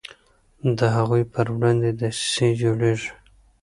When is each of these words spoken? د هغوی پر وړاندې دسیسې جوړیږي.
د 0.77 0.79
هغوی 0.95 1.23
پر 1.33 1.47
وړاندې 1.55 1.89
دسیسې 1.99 2.49
جوړیږي. 2.61 3.11